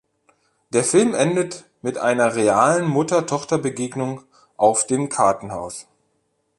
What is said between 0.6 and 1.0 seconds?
Der